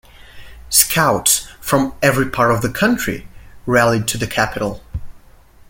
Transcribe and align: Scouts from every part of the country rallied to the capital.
Scouts 0.71 1.47
from 1.59 1.93
every 2.01 2.27
part 2.27 2.49
of 2.49 2.63
the 2.63 2.71
country 2.71 3.27
rallied 3.67 4.07
to 4.07 4.17
the 4.17 4.25
capital. 4.25 4.81